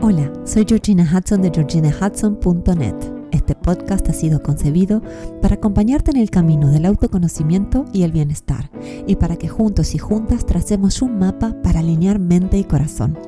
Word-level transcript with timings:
Hola, 0.00 0.30
soy 0.44 0.64
Georgina 0.64 1.02
Hudson 1.02 1.42
de 1.42 1.50
georginahudson.net. 1.50 2.94
Este 3.32 3.56
podcast 3.56 4.08
ha 4.08 4.12
sido 4.12 4.40
concebido 4.44 5.02
para 5.42 5.56
acompañarte 5.56 6.12
en 6.12 6.18
el 6.18 6.30
camino 6.30 6.70
del 6.70 6.86
autoconocimiento 6.86 7.84
y 7.92 8.04
el 8.04 8.12
bienestar, 8.12 8.70
y 9.08 9.16
para 9.16 9.36
que 9.36 9.48
juntos 9.48 9.96
y 9.96 9.98
juntas 9.98 10.46
tracemos 10.46 11.02
un 11.02 11.18
mapa 11.18 11.56
para 11.64 11.80
alinear 11.80 12.20
mente 12.20 12.58
y 12.58 12.64
corazón. 12.64 13.18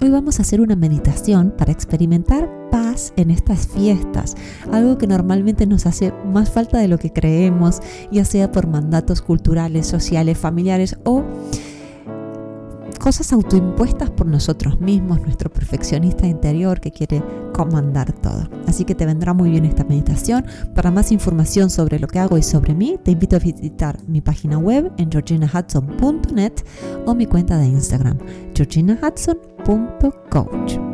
Hoy 0.00 0.10
vamos 0.10 0.38
a 0.38 0.42
hacer 0.42 0.60
una 0.60 0.76
meditación 0.76 1.52
para 1.58 1.72
experimentar 1.72 2.48
paz 2.70 3.12
en 3.16 3.32
estas 3.32 3.66
fiestas, 3.66 4.36
algo 4.70 4.98
que 4.98 5.08
normalmente 5.08 5.66
nos 5.66 5.86
hace 5.86 6.14
más 6.24 6.50
falta 6.50 6.78
de 6.78 6.86
lo 6.86 6.98
que 6.98 7.12
creemos, 7.12 7.80
ya 8.12 8.24
sea 8.24 8.52
por 8.52 8.68
mandatos 8.68 9.22
culturales, 9.22 9.88
sociales, 9.88 10.38
familiares 10.38 10.96
o 11.04 11.24
cosas 13.02 13.32
autoimpuestas 13.32 14.10
por 14.10 14.28
nosotros 14.28 14.80
mismos, 14.80 15.20
nuestro 15.22 15.50
perfeccionista 15.50 16.24
interior 16.24 16.80
que 16.80 16.92
quiere 16.92 17.20
comandar 17.52 18.12
todo. 18.12 18.48
Así 18.68 18.84
que 18.84 18.94
te 18.94 19.06
vendrá 19.06 19.34
muy 19.34 19.50
bien 19.50 19.64
esta 19.64 19.82
meditación. 19.82 20.46
Para 20.72 20.92
más 20.92 21.10
información 21.10 21.68
sobre 21.68 21.98
lo 21.98 22.06
que 22.06 22.20
hago 22.20 22.38
y 22.38 22.44
sobre 22.44 22.74
mí, 22.74 23.00
te 23.02 23.10
invito 23.10 23.34
a 23.34 23.40
visitar 23.40 23.98
mi 24.06 24.20
página 24.20 24.56
web 24.56 24.92
en 24.98 25.10
georginahudson.net 25.10 26.52
o 27.04 27.16
mi 27.16 27.26
cuenta 27.26 27.58
de 27.58 27.66
Instagram, 27.66 28.18
georginahudson.coach. 28.54 30.91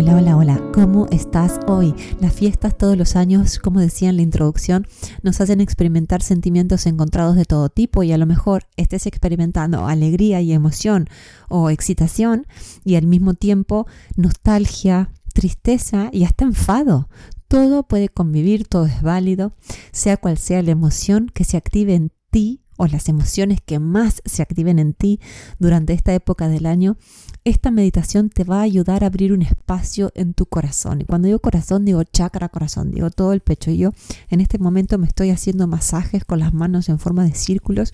Hola, 0.00 0.14
hola, 0.14 0.36
hola, 0.36 0.62
¿cómo 0.72 1.08
estás 1.10 1.58
hoy? 1.66 1.92
Las 2.20 2.32
fiestas 2.32 2.78
todos 2.78 2.96
los 2.96 3.16
años, 3.16 3.58
como 3.58 3.80
decía 3.80 4.10
en 4.10 4.14
la 4.14 4.22
introducción, 4.22 4.86
nos 5.24 5.40
hacen 5.40 5.60
experimentar 5.60 6.22
sentimientos 6.22 6.86
encontrados 6.86 7.34
de 7.34 7.44
todo 7.44 7.68
tipo 7.68 8.04
y 8.04 8.12
a 8.12 8.16
lo 8.16 8.24
mejor 8.24 8.62
estés 8.76 9.06
experimentando 9.06 9.88
alegría 9.88 10.40
y 10.40 10.52
emoción 10.52 11.08
o 11.48 11.68
excitación 11.68 12.46
y 12.84 12.94
al 12.94 13.08
mismo 13.08 13.34
tiempo 13.34 13.88
nostalgia, 14.14 15.10
tristeza 15.34 16.10
y 16.12 16.22
hasta 16.22 16.44
enfado. 16.44 17.08
Todo 17.48 17.82
puede 17.82 18.08
convivir, 18.08 18.68
todo 18.68 18.86
es 18.86 19.02
válido, 19.02 19.50
sea 19.90 20.16
cual 20.16 20.38
sea 20.38 20.62
la 20.62 20.70
emoción 20.70 21.28
que 21.34 21.42
se 21.42 21.56
active 21.56 21.96
en 21.96 22.12
ti 22.30 22.60
o 22.78 22.86
las 22.86 23.08
emociones 23.08 23.60
que 23.60 23.78
más 23.78 24.22
se 24.24 24.40
activen 24.40 24.78
en 24.78 24.94
ti 24.94 25.20
durante 25.58 25.92
esta 25.92 26.14
época 26.14 26.48
del 26.48 26.64
año, 26.64 26.96
esta 27.44 27.70
meditación 27.70 28.30
te 28.30 28.44
va 28.44 28.60
a 28.60 28.62
ayudar 28.62 29.02
a 29.02 29.08
abrir 29.08 29.32
un 29.32 29.42
espacio 29.42 30.12
en 30.14 30.32
tu 30.32 30.46
corazón. 30.46 31.00
Y 31.00 31.04
cuando 31.04 31.26
digo 31.26 31.40
corazón, 31.40 31.84
digo 31.84 32.04
chakra 32.04 32.48
corazón, 32.48 32.92
digo 32.92 33.10
todo 33.10 33.32
el 33.32 33.40
pecho. 33.40 33.70
Y 33.70 33.78
yo 33.78 33.90
en 34.30 34.40
este 34.40 34.58
momento 34.58 34.96
me 34.96 35.08
estoy 35.08 35.30
haciendo 35.30 35.66
masajes 35.66 36.24
con 36.24 36.38
las 36.38 36.54
manos 36.54 36.88
en 36.88 37.00
forma 37.00 37.24
de 37.24 37.34
círculos, 37.34 37.92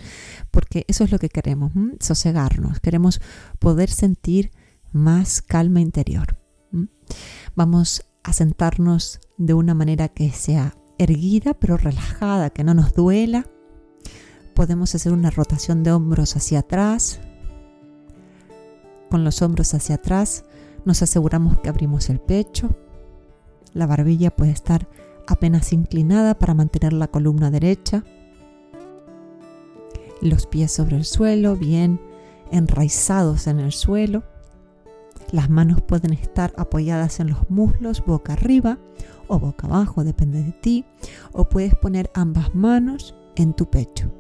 porque 0.50 0.84
eso 0.86 1.02
es 1.02 1.10
lo 1.10 1.19
que 1.19 1.30
queremos, 1.30 1.72
sosegarnos. 1.98 2.80
Queremos 2.80 3.20
poder 3.58 3.91
sentir 3.91 4.52
más 4.92 5.41
calma 5.41 5.80
interior. 5.80 6.38
Vamos 7.56 8.06
a 8.22 8.32
sentarnos 8.34 9.20
de 9.38 9.54
una 9.54 9.74
manera 9.74 10.08
que 10.08 10.30
sea 10.30 10.76
erguida 10.98 11.54
pero 11.54 11.76
relajada, 11.76 12.50
que 12.50 12.64
no 12.64 12.74
nos 12.74 12.92
duela 12.94 13.46
Podemos 14.55 14.94
hacer 14.94 15.12
una 15.12 15.30
rotación 15.30 15.83
de 15.83 15.91
hombros 15.91 16.36
hacia 16.36 16.60
atrás. 16.60 17.20
Con 19.10 19.24
los 19.24 19.42
hombros 19.42 19.74
hacia 19.74 19.97
atrás 19.97 20.44
nos 20.84 21.02
aseguramos 21.02 21.58
que 21.58 21.69
abrimos 21.69 22.08
el 22.08 22.20
pecho. 22.20 22.70
La 23.72 23.86
barbilla 23.86 24.30
puede 24.30 24.52
estar 24.52 24.88
apenas 25.27 25.72
inclinada 25.72 26.38
para 26.38 26.55
mantener 26.55 26.92
la 26.92 27.08
columna 27.08 27.50
derecha. 27.50 28.05
Los 30.20 30.47
pies 30.47 30.70
sobre 30.70 30.97
el 30.97 31.05
suelo, 31.05 31.56
bien 31.56 32.00
enraizados 32.52 33.48
en 33.48 33.58
el 33.58 33.72
suelo. 33.72 34.22
Las 35.32 35.50
manos 35.50 35.82
pueden 35.82 36.12
estar 36.12 36.52
apoyadas 36.56 37.19
en 37.19 37.30
los 37.30 37.50
muslos, 37.50 38.04
boca 38.06 38.34
arriba 38.34 38.78
o 39.26 39.41
boca 39.41 39.66
abajo, 39.66 40.04
depende 40.04 40.44
de 40.44 40.53
ti. 40.53 40.84
O 41.32 41.48
puedes 41.48 41.75
poner 41.75 42.12
ambas 42.15 42.54
manos 42.54 43.16
en 43.34 43.53
tu 43.53 43.69
pecho. 43.69 44.12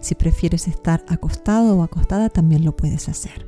Si 0.00 0.14
prefieres 0.14 0.68
estar 0.68 1.04
acostado 1.08 1.76
o 1.76 1.82
acostada, 1.82 2.28
también 2.28 2.64
lo 2.64 2.76
puedes 2.76 3.08
hacer. 3.08 3.46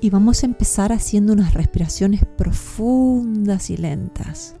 Y 0.00 0.10
vamos 0.10 0.42
a 0.42 0.46
empezar 0.46 0.92
haciendo 0.92 1.32
unas 1.32 1.54
respiraciones 1.54 2.24
profundas 2.24 3.70
y 3.70 3.76
lentas. 3.76 4.54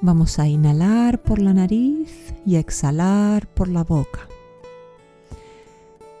Vamos 0.00 0.38
a 0.38 0.48
inhalar 0.48 1.22
por 1.22 1.38
la 1.38 1.54
nariz 1.54 2.34
y 2.44 2.56
exhalar 2.56 3.46
por 3.46 3.68
la 3.68 3.84
boca. 3.84 4.28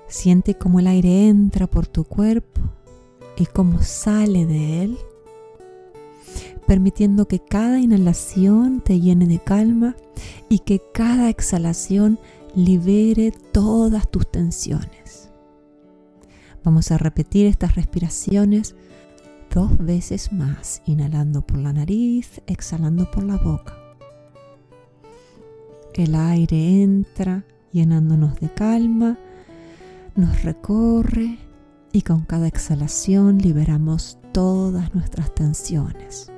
Siente 0.06 0.54
cómo 0.54 0.78
el 0.78 0.86
aire 0.86 1.28
entra 1.28 1.66
por 1.66 1.86
tu 1.86 2.04
cuerpo 2.04 2.60
y 3.36 3.46
cómo 3.46 3.82
sale 3.82 4.46
de 4.46 4.84
él, 4.84 4.98
permitiendo 6.66 7.26
que 7.26 7.40
cada 7.40 7.80
inhalación 7.80 8.80
te 8.80 9.00
llene 9.00 9.26
de 9.26 9.40
calma 9.40 9.96
y 10.48 10.60
que 10.60 10.80
cada 10.92 11.28
exhalación 11.28 12.18
libere 12.54 13.32
todas 13.52 14.10
tus 14.10 14.30
tensiones. 14.30 15.30
Vamos 16.62 16.90
a 16.90 16.98
repetir 16.98 17.46
estas 17.46 17.74
respiraciones 17.74 18.74
dos 19.52 19.76
veces 19.78 20.32
más, 20.32 20.82
inhalando 20.86 21.42
por 21.42 21.58
la 21.58 21.72
nariz, 21.72 22.40
exhalando 22.46 23.10
por 23.10 23.24
la 23.24 23.36
boca. 23.36 23.76
El 25.94 26.14
aire 26.14 26.82
entra 26.82 27.44
llenándonos 27.70 28.40
de 28.40 28.52
calma, 28.52 29.18
nos 30.16 30.42
recorre 30.42 31.38
y 31.92 32.02
con 32.02 32.22
cada 32.22 32.48
exhalación 32.48 33.38
liberamos 33.38 34.18
todas 34.32 34.94
nuestras 34.94 35.32
tensiones. 35.34 36.33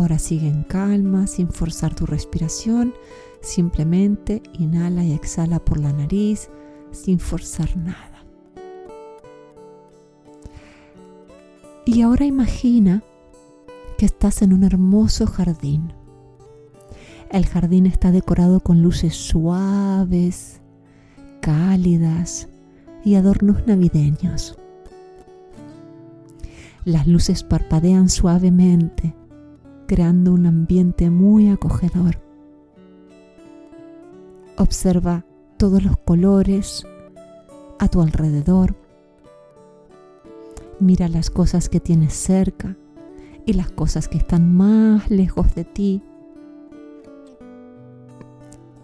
Ahora 0.00 0.18
sigue 0.18 0.48
en 0.48 0.62
calma, 0.62 1.26
sin 1.26 1.50
forzar 1.50 1.94
tu 1.94 2.06
respiración. 2.06 2.94
Simplemente 3.42 4.42
inhala 4.54 5.04
y 5.04 5.12
exhala 5.12 5.62
por 5.62 5.78
la 5.78 5.92
nariz, 5.92 6.48
sin 6.90 7.18
forzar 7.18 7.76
nada. 7.76 8.24
Y 11.84 12.00
ahora 12.00 12.24
imagina 12.24 13.02
que 13.98 14.06
estás 14.06 14.40
en 14.40 14.54
un 14.54 14.64
hermoso 14.64 15.26
jardín. 15.26 15.92
El 17.30 17.44
jardín 17.44 17.84
está 17.84 18.10
decorado 18.10 18.60
con 18.60 18.80
luces 18.80 19.14
suaves, 19.14 20.62
cálidas 21.42 22.48
y 23.04 23.16
adornos 23.16 23.66
navideños. 23.66 24.56
Las 26.86 27.06
luces 27.06 27.44
parpadean 27.44 28.08
suavemente 28.08 29.19
creando 29.90 30.32
un 30.32 30.46
ambiente 30.46 31.10
muy 31.10 31.48
acogedor. 31.48 32.20
Observa 34.56 35.26
todos 35.56 35.82
los 35.82 35.96
colores 35.96 36.86
a 37.80 37.88
tu 37.88 38.00
alrededor. 38.00 38.76
Mira 40.78 41.08
las 41.08 41.28
cosas 41.28 41.68
que 41.68 41.80
tienes 41.80 42.12
cerca 42.14 42.76
y 43.44 43.54
las 43.54 43.72
cosas 43.72 44.06
que 44.06 44.18
están 44.18 44.54
más 44.56 45.10
lejos 45.10 45.56
de 45.56 45.64
ti. 45.64 46.04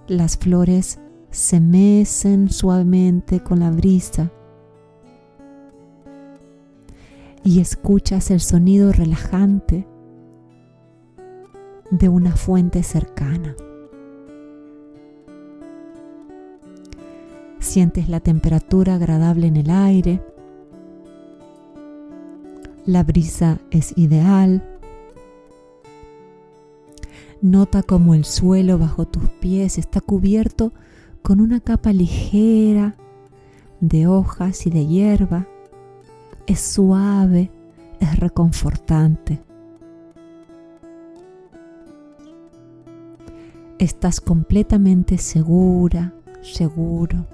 Las 0.08 0.36
flores 0.36 0.98
se 1.30 1.60
mecen 1.60 2.50
suavemente 2.50 3.44
con 3.44 3.60
la 3.60 3.70
brisa 3.70 4.32
y 7.44 7.60
escuchas 7.60 8.32
el 8.32 8.40
sonido 8.40 8.90
relajante 8.90 9.86
de 11.90 12.08
una 12.08 12.36
fuente 12.36 12.82
cercana. 12.82 13.54
Sientes 17.58 18.08
la 18.08 18.20
temperatura 18.20 18.94
agradable 18.94 19.46
en 19.48 19.56
el 19.56 19.70
aire. 19.70 20.22
La 22.84 23.02
brisa 23.02 23.58
es 23.70 23.92
ideal. 23.96 24.62
Nota 27.42 27.82
como 27.82 28.14
el 28.14 28.24
suelo 28.24 28.78
bajo 28.78 29.06
tus 29.06 29.28
pies 29.30 29.78
está 29.78 30.00
cubierto 30.00 30.72
con 31.22 31.40
una 31.40 31.60
capa 31.60 31.92
ligera 31.92 32.96
de 33.80 34.06
hojas 34.06 34.66
y 34.66 34.70
de 34.70 34.86
hierba. 34.86 35.46
Es 36.46 36.60
suave, 36.60 37.50
es 38.00 38.18
reconfortante. 38.18 39.45
Estás 43.78 44.20
completamente 44.20 45.18
segura, 45.18 46.14
seguro, 46.42 47.26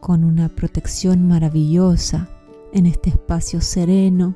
con 0.00 0.24
una 0.24 0.48
protección 0.48 1.28
maravillosa 1.28 2.28
en 2.72 2.86
este 2.86 3.10
espacio 3.10 3.60
sereno 3.60 4.34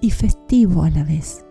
y 0.00 0.10
festivo 0.10 0.82
a 0.82 0.90
la 0.90 1.04
vez. 1.04 1.44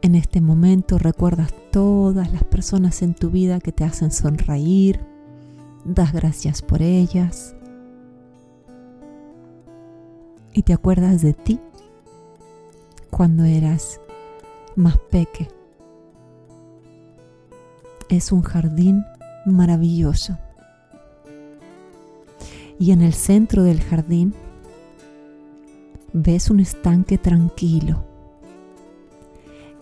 En 0.00 0.14
este 0.14 0.40
momento 0.40 0.98
recuerdas 0.98 1.52
todas 1.70 2.32
las 2.32 2.44
personas 2.44 3.02
en 3.02 3.14
tu 3.14 3.30
vida 3.30 3.60
que 3.60 3.72
te 3.72 3.84
hacen 3.84 4.10
sonreír, 4.10 5.00
das 5.84 6.12
gracias 6.12 6.62
por 6.62 6.82
ellas 6.82 7.54
y 10.52 10.62
te 10.62 10.72
acuerdas 10.72 11.20
de 11.20 11.34
ti 11.34 11.60
cuando 13.10 13.44
eras 13.44 14.00
más 14.76 14.98
peque. 15.10 15.48
Es 18.08 18.32
un 18.32 18.42
jardín 18.42 19.04
maravilloso. 19.46 20.38
Y 22.78 22.90
en 22.90 23.02
el 23.02 23.14
centro 23.14 23.62
del 23.62 23.80
jardín 23.80 24.34
ves 26.12 26.50
un 26.50 26.60
estanque 26.60 27.18
tranquilo 27.18 28.04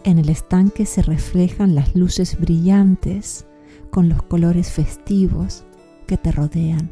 en 0.04 0.18
el 0.18 0.28
estanque 0.30 0.84
se 0.84 1.02
reflejan 1.02 1.76
las 1.76 1.94
luces 1.94 2.38
brillantes 2.40 3.46
con 3.90 4.08
los 4.08 4.22
colores 4.22 4.72
festivos 4.72 5.64
que 6.08 6.16
te 6.16 6.32
rodean. 6.32 6.90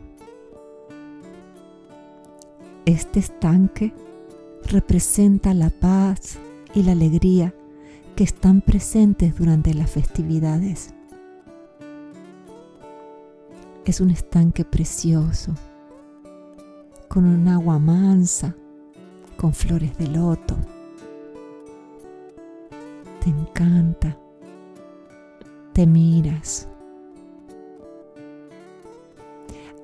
Este 2.84 3.18
estanque 3.18 3.92
representa 4.64 5.54
la 5.54 5.70
paz 5.70 6.38
y 6.72 6.84
la 6.84 6.92
alegría 6.92 7.52
que 8.20 8.24
están 8.24 8.60
presentes 8.60 9.34
durante 9.34 9.72
las 9.72 9.90
festividades. 9.90 10.92
Es 13.86 14.02
un 14.02 14.10
estanque 14.10 14.62
precioso, 14.62 15.54
con 17.08 17.24
un 17.24 17.48
agua 17.48 17.78
mansa, 17.78 18.54
con 19.38 19.54
flores 19.54 19.96
de 19.96 20.08
loto 20.08 20.54
te 23.24 23.30
encanta, 23.30 24.18
te 25.72 25.86
miras. 25.86 26.68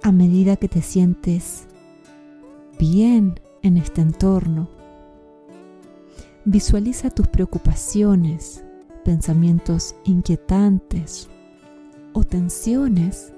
A 0.03 0.13
medida 0.13 0.57
que 0.57 0.69
te 0.69 0.83
sientes 0.83 1.67
bien 2.79 3.41
en 3.63 3.79
este 3.79 4.03
entorno, 4.03 4.76
visualiza 6.47 7.11
tus 7.11 7.27
preocupaciones, 7.27 8.65
pensamientos 9.05 9.97
inquietantes 10.05 11.29
o 12.13 12.23
tensiones 12.23 13.33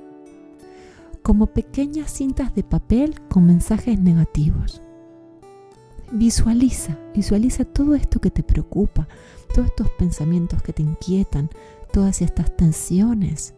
como 1.22 1.46
pequeñas 1.46 2.12
cintas 2.12 2.54
de 2.54 2.62
papel 2.62 3.18
con 3.28 3.46
mensajes 3.46 3.98
negativos. 3.98 4.82
Visualiza, 6.12 6.98
visualiza 7.14 7.64
todo 7.64 7.94
esto 7.94 8.20
que 8.20 8.30
te 8.30 8.42
preocupa, 8.42 9.08
todos 9.54 9.68
estos 9.68 9.88
pensamientos 9.92 10.62
que 10.62 10.74
te 10.74 10.82
inquietan, 10.82 11.48
todas 11.90 12.20
estas 12.20 12.54
tensiones 12.56 13.54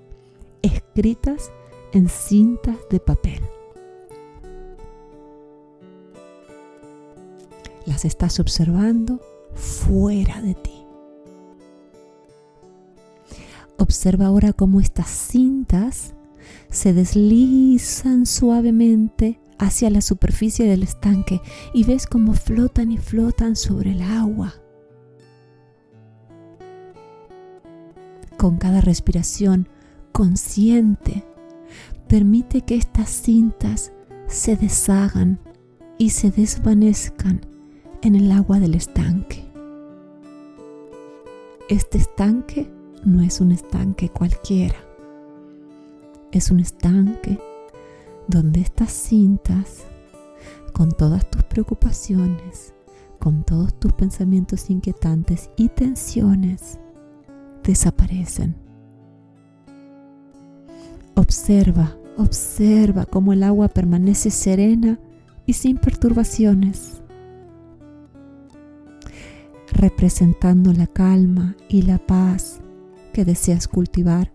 escritas 0.63 1.51
en 1.93 2.09
cintas 2.09 2.77
de 2.89 3.01
papel. 3.01 3.41
Las 7.85 8.05
estás 8.05 8.39
observando 8.39 9.21
fuera 9.61 10.41
de 10.43 10.55
ti. 10.55 10.85
Observa 13.79 14.27
ahora 14.27 14.53
cómo 14.53 14.81
estas 14.81 15.09
cintas 15.09 16.15
se 16.71 16.93
deslizan 16.93 18.27
suavemente 18.27 19.41
hacia 19.59 19.91
la 19.91 20.01
superficie 20.01 20.67
del 20.67 20.83
estanque 20.83 21.41
y 21.75 21.85
ves 21.85 22.07
cómo 22.07 22.33
flotan 22.33 22.93
y 22.93 22.99
flotan 22.99 23.57
sobre 23.57 23.93
el 23.93 24.03
agua. 24.03 24.55
Con 28.39 28.57
cada 28.57 28.81
respiración 28.81 29.69
consciente, 30.13 31.25
permite 32.09 32.63
que 32.63 32.77
estas 32.77 33.11
cintas 33.11 33.93
se 34.27 34.57
deshagan 34.57 35.39
y 35.99 36.11
se 36.11 36.31
desvanezcan 36.31 37.43
en 38.03 38.17
el 38.17 38.33
agua 38.33 38.61
del 38.61 38.75
estanque. 38.75 39.50
Este 41.71 41.99
estanque 41.99 42.69
no 43.05 43.23
es 43.23 43.41
un 43.41 43.53
estanque 43.53 44.09
cualquiera. 44.09 44.75
Es 46.33 46.51
un 46.51 46.59
estanque 46.59 47.39
donde 48.27 48.61
estas 48.61 48.91
cintas, 48.91 49.85
con 50.73 50.91
todas 50.91 51.31
tus 51.31 51.45
preocupaciones, 51.45 52.75
con 53.21 53.45
todos 53.45 53.79
tus 53.79 53.93
pensamientos 53.93 54.69
inquietantes 54.69 55.49
y 55.57 55.69
tensiones, 55.69 56.81
desaparecen. 57.63 58.57
Observa, 61.15 61.97
observa 62.17 63.07
cómo 63.07 63.33
el 63.33 63.45
agua 63.45 63.69
permanece 63.69 64.33
serena 64.33 64.99
y 65.47 65.53
sin 65.53 65.77
perturbaciones, 65.77 67.00
representando 69.81 70.73
la 70.73 70.87
calma 70.87 71.57
y 71.69 71.83
la 71.83 71.99
paz 71.99 72.61
que 73.13 73.25
deseas 73.25 73.67
cultivar 73.67 74.33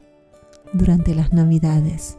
durante 0.74 1.16
las 1.16 1.32
navidades. 1.32 2.18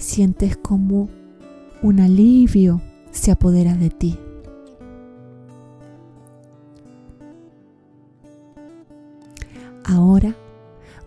sientes 0.00 0.56
como 0.56 1.08
un 1.82 2.00
alivio 2.00 2.80
se 3.10 3.30
apodera 3.30 3.74
de 3.74 3.90
ti. 3.90 4.18
Ahora 9.84 10.34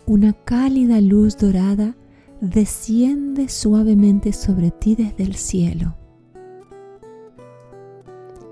una 0.05 0.33
cálida 0.33 1.01
luz 1.01 1.37
dorada 1.37 1.95
desciende 2.41 3.49
suavemente 3.49 4.33
sobre 4.33 4.71
ti 4.71 4.95
desde 4.95 5.23
el 5.23 5.35
cielo. 5.35 5.95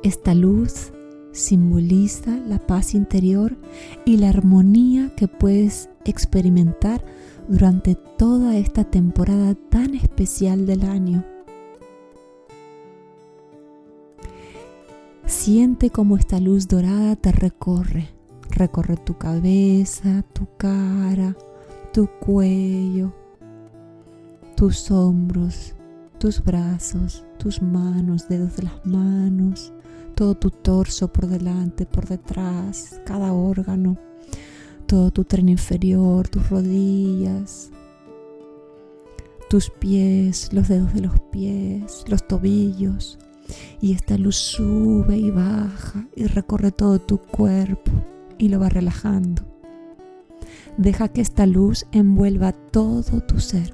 Esta 0.04 0.34
luz 0.34 0.92
simboliza 1.32 2.36
la 2.48 2.58
paz 2.58 2.96
interior 2.96 3.56
y 4.04 4.18
la 4.18 4.30
armonía 4.30 5.14
que 5.16 5.28
puedes 5.28 5.90
experimentar 6.06 7.06
durante 7.48 7.94
toda 7.94 8.58
esta 8.58 8.84
temporada 8.84 9.54
tan 9.70 9.94
especial 9.94 10.66
del 10.66 10.86
año. 10.86 11.24
Siente 15.28 15.92
cómo 15.92 16.18
esta 16.18 16.40
luz 16.40 16.68
dorada 16.68 17.16
te 17.16 17.32
recorre, 17.32 18.10
recorre 18.50 18.98
tu 18.98 19.20
cabeza, 19.20 20.24
tu 20.34 20.48
cara, 20.58 21.38
tu 21.94 22.10
cuello, 22.20 23.14
tus 24.56 24.90
hombros, 24.90 25.76
tus 26.22 26.44
brazos, 26.44 27.26
tus 27.38 27.62
manos, 27.62 28.30
dedos 28.30 28.56
de 28.56 28.64
las 28.64 28.86
manos, 28.86 29.74
todo 30.16 30.36
tu 30.36 30.52
torso 30.52 31.12
por 31.12 31.28
delante, 31.28 31.86
por 31.86 32.08
detrás, 32.08 33.02
cada 33.06 33.34
órgano 33.34 33.98
todo 34.92 35.10
tu 35.10 35.24
tren 35.24 35.48
inferior, 35.48 36.28
tus 36.28 36.50
rodillas, 36.50 37.72
tus 39.50 39.70
pies, 39.70 40.52
los 40.52 40.68
dedos 40.68 40.94
de 40.94 41.00
los 41.00 41.18
pies, 41.32 42.04
los 42.10 42.28
tobillos. 42.28 43.18
Y 43.80 43.94
esta 43.94 44.18
luz 44.18 44.36
sube 44.36 45.16
y 45.16 45.32
baja 45.32 46.10
y 46.14 46.26
recorre 46.26 46.74
todo 46.74 47.00
tu 47.00 47.20
cuerpo 47.20 47.90
y 48.38 48.50
lo 48.50 48.60
va 48.60 48.68
relajando. 48.68 49.44
Deja 50.76 51.08
que 51.08 51.22
esta 51.22 51.46
luz 51.46 51.86
envuelva 51.94 52.52
todo 52.52 53.22
tu 53.22 53.40
ser, 53.40 53.74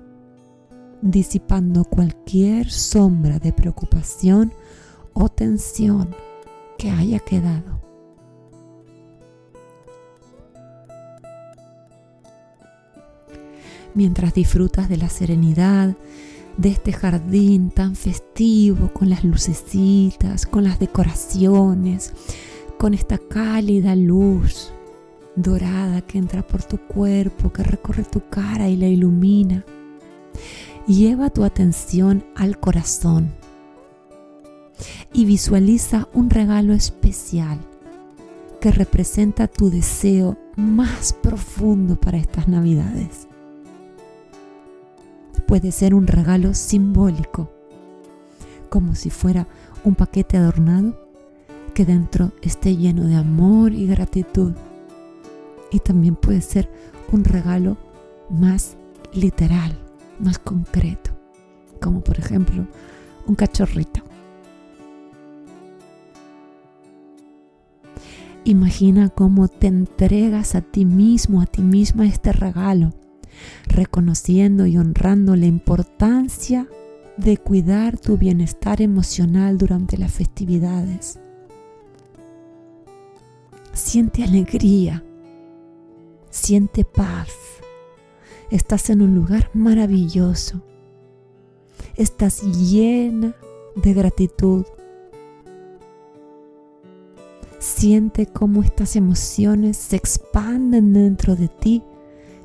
disipando 1.02 1.84
cualquier 1.84 2.70
sombra 2.70 3.40
de 3.40 3.54
preocupación 3.54 4.54
o 5.14 5.30
tensión 5.30 6.16
que 6.78 6.92
haya 6.92 7.20
quedado. 7.20 7.78
mientras 13.98 14.36
disfrutas 14.36 14.88
de 14.90 14.98
la 14.98 15.10
serenidad 15.10 15.98
de 16.58 16.70
este 16.70 16.94
jardín 16.94 17.72
tan 17.72 17.96
festivo, 17.96 18.94
con 18.94 19.10
las 19.10 19.24
lucecitas, 19.24 20.46
con 20.46 20.64
las 20.64 20.80
decoraciones, 20.80 22.14
con 22.78 22.94
esta 22.94 23.18
cálida 23.18 23.96
luz 23.96 24.72
dorada 25.36 26.02
que 26.02 26.20
entra 26.20 26.46
por 26.46 26.64
tu 26.64 26.78
cuerpo, 26.78 27.52
que 27.52 27.64
recorre 27.64 28.04
tu 28.04 28.22
cara 28.30 28.70
y 28.70 28.76
la 28.76 28.88
ilumina. 28.88 29.66
Lleva 30.88 31.30
tu 31.30 31.44
atención 31.44 32.26
al 32.36 32.60
corazón 32.60 33.34
y 35.14 35.26
visualiza 35.26 36.08
un 36.14 36.30
regalo 36.30 36.74
especial 36.74 37.60
que 38.62 38.72
representa 38.72 39.48
tu 39.48 39.70
deseo 39.70 40.38
más 40.56 41.14
profundo 41.14 42.00
para 42.00 42.18
estas 42.18 42.48
navidades 42.48 43.28
puede 45.48 45.72
ser 45.72 45.96
un 45.96 46.06
regalo 46.06 46.54
simbólico, 46.54 47.50
como 48.70 48.94
si 48.94 49.10
fuera 49.10 49.48
un 49.84 49.96
paquete 49.96 50.38
adornado 50.38 51.00
que 51.74 51.86
dentro 51.86 52.34
esté 52.42 52.76
lleno 52.76 53.08
de 53.08 53.16
amor 53.16 53.74
y 53.74 53.88
gratitud. 53.88 54.54
Y 55.72 55.80
también 55.80 56.16
puede 56.16 56.42
ser 56.42 56.70
un 57.12 57.24
regalo 57.24 57.78
más 58.30 58.78
literal, 59.14 59.80
más 60.20 60.40
concreto, 60.40 61.12
como 61.82 62.04
por 62.04 62.18
ejemplo 62.20 62.68
un 63.28 63.36
cachorrito. 63.36 64.02
Imagina 68.44 69.10
cómo 69.10 69.50
te 69.50 69.68
entregas 69.68 70.56
a 70.56 70.62
ti 70.62 70.86
mismo, 70.86 71.42
a 71.42 71.46
ti 71.46 71.62
misma 71.62 72.06
este 72.06 72.32
regalo, 72.32 72.94
reconociendo 73.68 74.66
y 74.66 74.78
honrando 74.78 75.36
la 75.36 75.48
importancia 75.48 76.68
de 77.18 77.36
cuidar 77.36 77.98
tu 77.98 78.18
bienestar 78.18 78.82
emocional 78.82 79.58
durante 79.58 79.98
las 79.98 80.14
festividades. 80.14 81.20
Siente 83.74 84.24
alegría, 84.24 85.04
siente 86.30 86.86
paz. 86.86 87.30
Estás 88.50 88.90
en 88.90 89.02
un 89.02 89.14
lugar 89.14 89.50
maravilloso. 89.54 90.62
Estás 91.96 92.44
llena 92.44 93.36
de 93.76 93.94
gratitud. 93.94 94.66
Siente 97.60 98.26
cómo 98.26 98.64
estas 98.64 98.96
emociones 98.96 99.76
se 99.76 99.98
expanden 99.98 100.94
dentro 100.94 101.36
de 101.36 101.50
ti 101.50 101.84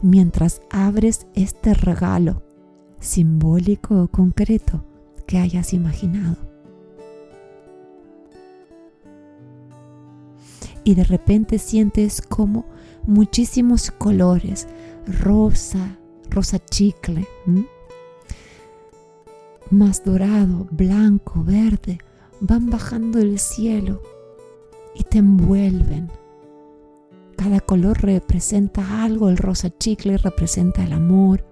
mientras 0.00 0.60
abres 0.70 1.26
este 1.34 1.74
regalo 1.74 2.42
simbólico 2.98 4.02
o 4.02 4.08
concreto 4.08 4.84
que 5.26 5.38
hayas 5.38 5.72
imaginado. 5.72 6.52
y 10.84 10.94
de 10.94 11.04
repente 11.04 11.58
sientes 11.58 12.20
como 12.20 12.64
muchísimos 13.04 13.90
colores, 13.90 14.66
rosa, 15.06 15.98
rosa 16.30 16.58
chicle, 16.58 17.26
más 19.70 20.04
dorado, 20.04 20.66
blanco, 20.70 21.42
verde, 21.44 21.98
van 22.40 22.70
bajando 22.70 23.18
del 23.18 23.38
cielo 23.38 24.02
y 24.94 25.04
te 25.04 25.18
envuelven. 25.18 26.10
Cada 27.36 27.60
color 27.60 28.02
representa 28.02 29.02
algo, 29.02 29.28
el 29.28 29.36
rosa 29.36 29.70
chicle 29.76 30.16
representa 30.18 30.84
el 30.84 30.92
amor, 30.92 31.44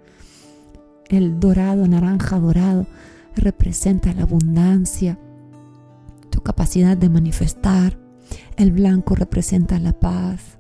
el 1.09 1.41
dorado, 1.41 1.87
naranja 1.89 2.39
dorado, 2.39 2.87
representa 3.35 4.13
la 4.13 4.23
abundancia, 4.23 5.19
tu 6.31 6.43
capacidad 6.43 6.97
de 6.97 7.09
manifestar, 7.09 7.99
el 8.57 8.73
blanco 8.73 9.15
representa 9.15 9.79
la 9.79 9.93
paz. 9.93 10.59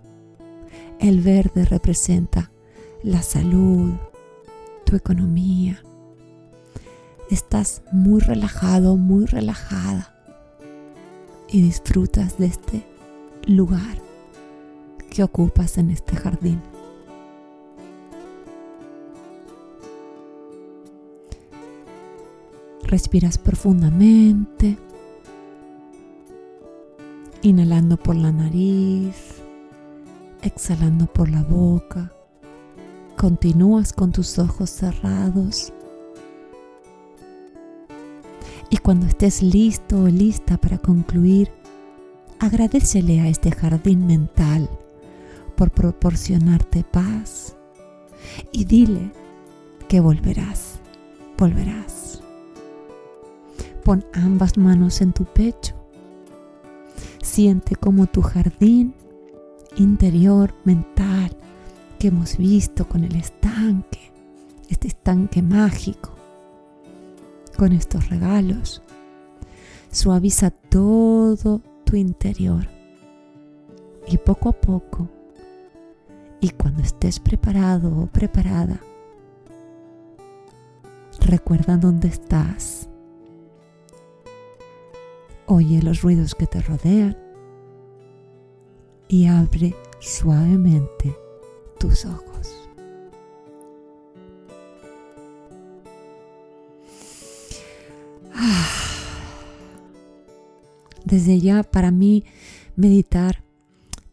El 0.98 1.20
verde 1.20 1.64
representa 1.64 2.50
la 3.02 3.22
salud, 3.22 3.92
tu 4.84 4.96
economía. 4.96 5.82
Estás 7.30 7.82
muy 7.92 8.20
relajado, 8.20 8.96
muy 8.96 9.26
relajada 9.26 10.14
y 11.48 11.62
disfrutas 11.62 12.38
de 12.38 12.46
este 12.46 12.86
lugar 13.46 13.98
que 15.10 15.22
ocupas 15.22 15.78
en 15.78 15.90
este 15.90 16.16
jardín. 16.16 16.60
Respiras 22.82 23.38
profundamente 23.38 24.76
Inhalando 27.42 27.96
por 27.96 28.16
la 28.16 28.32
nariz, 28.32 29.40
exhalando 30.42 31.06
por 31.06 31.30
la 31.30 31.42
boca. 31.42 32.12
Continúas 33.20 33.92
con 33.92 34.12
tus 34.12 34.38
ojos 34.38 34.70
cerrados. 34.70 35.74
Y 38.70 38.78
cuando 38.78 39.04
estés 39.04 39.42
listo 39.42 40.04
o 40.04 40.08
lista 40.08 40.56
para 40.56 40.78
concluir, 40.78 41.52
agradecele 42.38 43.20
a 43.20 43.28
este 43.28 43.50
jardín 43.50 44.06
mental 44.06 44.70
por 45.54 45.70
proporcionarte 45.70 46.82
paz 46.82 47.58
y 48.52 48.64
dile 48.64 49.12
que 49.86 50.00
volverás, 50.00 50.80
volverás. 51.36 52.22
Pon 53.84 54.02
ambas 54.14 54.56
manos 54.56 55.02
en 55.02 55.12
tu 55.12 55.24
pecho 55.26 55.74
Siente 57.22 57.76
como 57.76 58.06
tu 58.06 58.22
jardín 58.22 58.94
interior 59.76 60.54
mental 60.64 61.36
que 62.00 62.08
hemos 62.08 62.38
visto 62.38 62.88
con 62.88 63.04
el 63.04 63.14
estanque, 63.14 64.10
este 64.70 64.88
estanque 64.88 65.42
mágico, 65.42 66.10
con 67.58 67.72
estos 67.72 68.08
regalos, 68.08 68.82
suaviza 69.92 70.50
todo 70.50 71.60
tu 71.84 71.96
interior. 71.96 72.66
Y 74.08 74.16
poco 74.16 74.48
a 74.48 74.52
poco, 74.52 75.08
y 76.40 76.48
cuando 76.50 76.82
estés 76.82 77.20
preparado 77.20 77.94
o 77.96 78.06
preparada, 78.06 78.80
recuerda 81.20 81.76
dónde 81.76 82.08
estás 82.08 82.88
Oye 85.46 85.82
los 85.82 86.02
ruidos 86.02 86.36
que 86.36 86.46
te 86.46 86.60
rodean 86.60 87.18
y 89.08 89.26
abre 89.26 89.74
suavemente 89.98 91.16
tus 91.80 92.04
ojos. 92.04 92.68
Ah. 98.34 98.68
Desde 101.04 101.40
ya 101.40 101.62
para 101.62 101.90
mí 101.90 102.24
meditar 102.76 103.42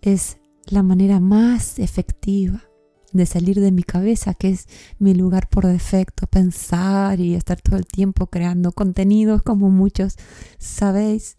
es 0.02 0.38
la 0.66 0.82
manera 0.82 1.20
más 1.20 1.78
efectiva 1.78 2.64
de 3.12 3.26
salir 3.26 3.60
de 3.60 3.72
mi 3.72 3.84
cabeza, 3.84 4.34
que 4.34 4.50
es 4.50 4.68
mi 4.98 5.14
lugar 5.14 5.50
por 5.50 5.68
defecto, 5.68 6.26
pensar 6.28 7.20
y 7.20 7.36
estar 7.36 7.62
todo 7.62 7.78
el 7.78 7.86
tiempo 7.86 8.28
creando 8.28 8.72
contenidos 8.72 9.44
como 9.44 9.70
muchos 9.70 10.16
sabéis. 10.58 11.36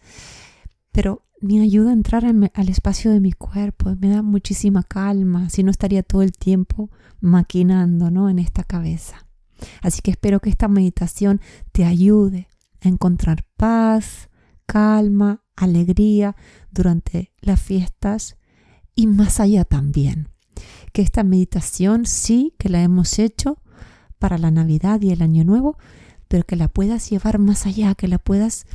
Pero 0.92 1.23
me 1.40 1.61
ayuda 1.61 1.90
a 1.90 1.95
entrar 1.95 2.25
al 2.25 2.68
espacio 2.68 3.11
de 3.11 3.21
mi 3.21 3.33
cuerpo, 3.33 3.95
me 4.00 4.09
da 4.09 4.23
muchísima 4.23 4.83
calma, 4.83 5.50
si 5.50 5.62
no 5.62 5.71
estaría 5.71 6.02
todo 6.02 6.23
el 6.23 6.33
tiempo 6.33 6.90
maquinando 7.21 8.11
¿no? 8.11 8.28
en 8.28 8.38
esta 8.38 8.64
cabeza. 8.64 9.26
Así 9.83 10.00
que 10.02 10.11
espero 10.11 10.40
que 10.40 10.50
esta 10.50 10.68
meditación 10.68 11.40
te 11.73 11.85
ayude 11.85 12.49
a 12.80 12.88
encontrar 12.88 13.45
paz, 13.57 14.28
calma, 14.66 15.42
alegría 15.57 16.37
durante 16.71 17.33
las 17.40 17.61
fiestas 17.61 18.37
y 18.95 19.07
más 19.07 19.40
allá 19.40 19.64
también 19.64 20.28
que 20.92 21.02
esta 21.02 21.25
meditación 21.25 22.07
sí 22.07 22.54
que 22.59 22.68
la 22.68 22.83
hemos 22.83 23.18
hecho 23.18 23.59
para 24.18 24.38
la 24.38 24.50
Navidad 24.50 25.00
y 25.00 25.11
el 25.11 25.23
Año 25.23 25.45
Nuevo, 25.45 25.78
pero 26.26 26.45
que 26.45 26.57
la 26.57 26.68
puedas 26.68 27.09
llevar 27.11 27.38
más 27.38 27.66
allá, 27.66 27.95
que 27.95 28.09
la 28.09 28.18
puedas 28.18 28.66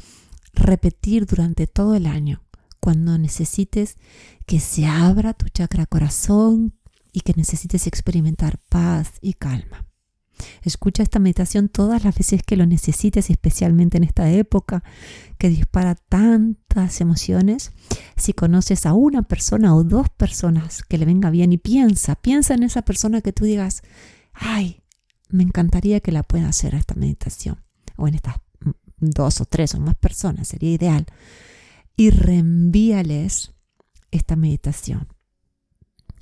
repetir 0.53 1.25
durante 1.25 1.67
todo 1.67 1.96
el 1.96 2.05
año, 2.05 2.41
cuando 2.84 3.18
necesites 3.18 3.96
que 4.46 4.60
se 4.60 4.86
abra 4.86 5.34
tu 5.34 5.48
chakra 5.48 5.86
corazón 5.86 6.74
y 7.13 7.22
que 7.22 7.32
necesites 7.34 7.88
experimentar 7.88 8.60
paz 8.68 9.13
y 9.22 9.36
calma. 9.36 9.88
Escucha 10.63 11.02
esta 11.02 11.20
meditación 11.20 11.70
todas 11.70 12.04
las 12.04 12.13
veces 12.13 12.44
que 12.44 12.58
lo 12.58 12.66
necesites, 12.66 13.30
especialmente 13.30 13.96
en 13.96 14.04
esta 14.04 14.30
época 14.30 14.84
que 15.38 15.48
dispara 15.48 15.96
tantas 15.96 17.00
emociones. 17.00 17.72
Si 18.18 18.34
conoces 18.34 18.86
a 18.86 18.92
una 18.92 19.22
persona 19.22 19.74
o 19.74 19.86
dos 19.86 20.10
personas 20.10 20.84
que 20.84 20.98
le 20.98 21.06
venga 21.06 21.30
bien 21.30 21.54
y 21.54 21.58
piensa, 21.58 22.16
piensa 22.16 22.54
en 22.54 22.63
esa 22.63 22.82
persona 22.82 23.22
que 23.22 23.32
tú 23.32 23.46
digas, 23.46 23.82
ay, 24.34 24.84
me 25.30 25.44
encantaría 25.44 26.02
que 26.02 26.12
la 26.12 26.24
pueda 26.24 26.50
hacer 26.50 26.75
esta 26.75 26.96
meditación. 26.96 27.63
O 27.96 28.10
en 28.10 28.16
estas 28.16 28.36
dos 28.98 29.40
o 29.40 29.46
tres 29.46 29.74
o 29.74 29.80
más 29.80 29.96
personas, 29.96 30.50
sería 30.50 30.74
ideal. 30.74 31.06
Y 31.96 32.10
reenvíales 32.10 33.54
esta 34.12 34.36
meditación. 34.36 35.08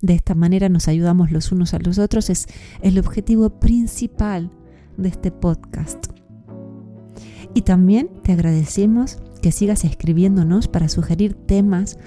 De 0.02 0.14
esta 0.14 0.36
manera 0.36 0.68
nos 0.68 0.88
ayudamos 0.88 1.32
los 1.32 1.52
unos 1.52 1.74
a 1.74 1.80
los 1.80 1.98
otros. 1.98 2.30
Es 2.30 2.48
el 2.82 3.00
objetivo 3.00 3.60
principal 3.60 4.52
de 4.98 5.10
este 5.10 5.32
podcast. 5.32 6.08
Y 7.54 7.62
también 7.62 8.10
te 8.24 8.34
agradecemos 8.34 9.20
que 9.42 9.52
sigas 9.52 9.86
escribiéndonos 9.86 10.68
para 10.68 10.90
sugerir 10.90 11.34
temas 11.34 11.98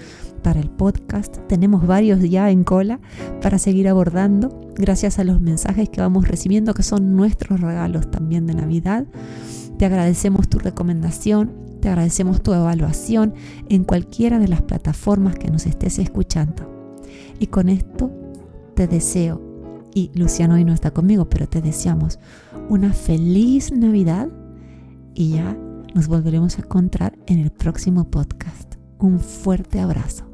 para 0.42 0.60
el 0.60 0.70
podcast. 0.70 1.38
Tenemos 1.48 1.86
varios 1.86 2.20
ya 2.20 2.50
en 2.50 2.64
cola 2.64 3.00
para 3.40 3.58
seguir 3.58 3.88
abordando 3.88 4.60
gracias 4.74 5.18
a 5.18 5.24
los 5.24 5.40
mensajes 5.40 5.88
que 5.88 6.02
vamos 6.02 6.28
recibiendo 6.28 6.74
que 6.74 6.82
son 6.82 7.16
nuestros 7.16 7.60
regalos 7.60 8.10
también 8.10 8.46
de 8.46 8.54
Navidad. 8.54 9.06
Te 9.78 9.86
agradecemos 9.86 10.48
tu 10.48 10.58
recomendación 10.58 11.64
te 11.84 11.90
agradecemos 11.90 12.42
tu 12.42 12.54
evaluación 12.54 13.34
en 13.68 13.84
cualquiera 13.84 14.38
de 14.38 14.48
las 14.48 14.62
plataformas 14.62 15.36
que 15.36 15.50
nos 15.50 15.66
estés 15.66 15.98
escuchando. 15.98 16.96
Y 17.38 17.48
con 17.48 17.68
esto 17.68 18.10
te 18.74 18.86
deseo, 18.86 19.42
y 19.92 20.10
Luciano 20.14 20.54
hoy 20.54 20.64
no 20.64 20.72
está 20.72 20.92
conmigo, 20.92 21.28
pero 21.28 21.46
te 21.46 21.60
deseamos 21.60 22.18
una 22.70 22.94
feliz 22.94 23.70
Navidad 23.70 24.30
y 25.12 25.32
ya 25.32 25.58
nos 25.94 26.08
volveremos 26.08 26.56
a 26.56 26.62
encontrar 26.62 27.18
en 27.26 27.38
el 27.38 27.50
próximo 27.50 28.04
podcast. 28.04 28.76
Un 28.98 29.20
fuerte 29.20 29.78
abrazo. 29.78 30.33